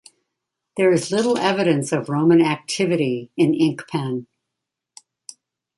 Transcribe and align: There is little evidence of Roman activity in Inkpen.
There 0.77 0.91
is 0.91 1.11
little 1.11 1.37
evidence 1.37 1.91
of 1.91 2.09
Roman 2.09 2.41
activity 2.41 3.29
in 3.37 3.51
Inkpen. 3.53 4.25